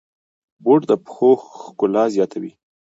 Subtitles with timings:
[0.63, 1.29] بوټ د پښو
[1.63, 2.51] ښکلا زیاتوي.